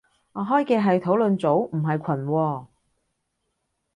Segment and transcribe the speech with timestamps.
[0.33, 2.65] 我開嘅係個討論組，唔係群喎